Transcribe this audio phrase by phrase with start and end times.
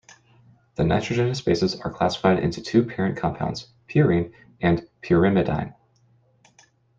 [0.77, 5.75] The nitrogenous bases are classified into two parent compounds, purine and pyrimidine.